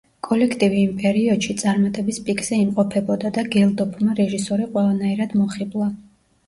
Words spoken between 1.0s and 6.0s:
პერიოდში წარმატების პიკზე იმყოფებოდა და გელდოფმა რეჟისორი ყველანაირად მოხიბლა.